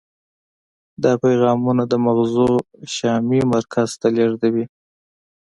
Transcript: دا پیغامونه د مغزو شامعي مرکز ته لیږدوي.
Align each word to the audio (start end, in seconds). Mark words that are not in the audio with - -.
دا 1.03 1.11
پیغامونه 1.23 1.83
د 1.91 1.93
مغزو 2.05 2.47
شامعي 2.95 3.41
مرکز 3.53 3.89
ته 4.01 4.07
لیږدوي. 4.15 4.65